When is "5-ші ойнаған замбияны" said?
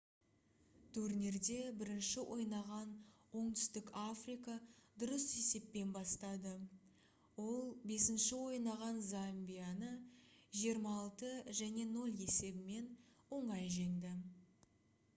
7.91-9.91